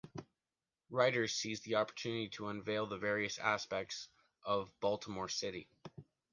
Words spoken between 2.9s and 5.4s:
various aspects of Baltimore